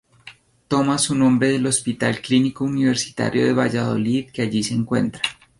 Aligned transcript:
Toma 0.67 0.97
su 0.97 1.13
nombre 1.13 1.49
del 1.49 1.67
Hospital 1.67 2.21
Clínico 2.21 2.63
Universitario 2.65 3.45
de 3.45 3.53
Valladolid 3.53 4.31
que 4.31 4.41
allí 4.41 4.63
se 4.63 4.73
encuentra. 4.73 5.21